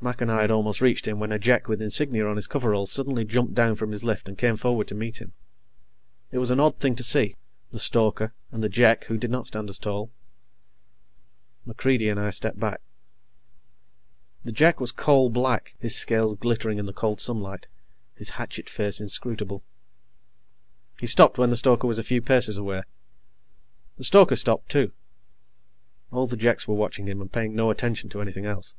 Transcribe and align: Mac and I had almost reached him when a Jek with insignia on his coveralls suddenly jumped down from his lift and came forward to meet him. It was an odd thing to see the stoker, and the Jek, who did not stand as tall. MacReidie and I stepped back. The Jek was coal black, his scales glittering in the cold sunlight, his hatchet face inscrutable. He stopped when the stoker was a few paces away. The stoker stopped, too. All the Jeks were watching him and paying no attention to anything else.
Mac 0.00 0.20
and 0.20 0.32
I 0.32 0.40
had 0.40 0.50
almost 0.50 0.80
reached 0.80 1.06
him 1.06 1.20
when 1.20 1.30
a 1.30 1.38
Jek 1.38 1.68
with 1.68 1.80
insignia 1.80 2.26
on 2.26 2.34
his 2.34 2.48
coveralls 2.48 2.90
suddenly 2.90 3.24
jumped 3.24 3.54
down 3.54 3.76
from 3.76 3.92
his 3.92 4.02
lift 4.02 4.28
and 4.28 4.36
came 4.36 4.56
forward 4.56 4.88
to 4.88 4.96
meet 4.96 5.20
him. 5.20 5.32
It 6.32 6.38
was 6.38 6.50
an 6.50 6.58
odd 6.58 6.78
thing 6.80 6.96
to 6.96 7.04
see 7.04 7.36
the 7.70 7.78
stoker, 7.78 8.34
and 8.50 8.64
the 8.64 8.68
Jek, 8.68 9.04
who 9.04 9.16
did 9.16 9.30
not 9.30 9.46
stand 9.46 9.70
as 9.70 9.78
tall. 9.78 10.10
MacReidie 11.64 12.10
and 12.10 12.18
I 12.18 12.30
stepped 12.30 12.58
back. 12.58 12.80
The 14.44 14.50
Jek 14.50 14.80
was 14.80 14.90
coal 14.90 15.30
black, 15.30 15.76
his 15.78 15.94
scales 15.94 16.34
glittering 16.34 16.78
in 16.80 16.86
the 16.86 16.92
cold 16.92 17.20
sunlight, 17.20 17.68
his 18.16 18.30
hatchet 18.30 18.68
face 18.68 19.00
inscrutable. 19.00 19.62
He 20.98 21.06
stopped 21.06 21.38
when 21.38 21.50
the 21.50 21.56
stoker 21.56 21.86
was 21.86 22.00
a 22.00 22.02
few 22.02 22.20
paces 22.20 22.58
away. 22.58 22.82
The 23.98 24.02
stoker 24.02 24.34
stopped, 24.34 24.68
too. 24.68 24.90
All 26.10 26.26
the 26.26 26.36
Jeks 26.36 26.66
were 26.66 26.74
watching 26.74 27.06
him 27.06 27.20
and 27.20 27.30
paying 27.32 27.54
no 27.54 27.70
attention 27.70 28.10
to 28.10 28.20
anything 28.20 28.44
else. 28.46 28.74